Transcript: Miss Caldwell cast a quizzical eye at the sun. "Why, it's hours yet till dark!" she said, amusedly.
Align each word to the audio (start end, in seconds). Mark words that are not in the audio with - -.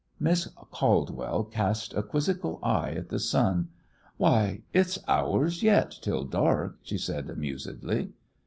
Miss 0.19 0.47
Caldwell 0.71 1.43
cast 1.43 1.93
a 1.93 2.01
quizzical 2.01 2.57
eye 2.63 2.89
at 2.93 3.09
the 3.09 3.19
sun. 3.19 3.67
"Why, 4.17 4.63
it's 4.73 4.97
hours 5.07 5.61
yet 5.61 5.91
till 6.01 6.23
dark!" 6.23 6.79
she 6.81 6.97
said, 6.97 7.29
amusedly. 7.29 8.13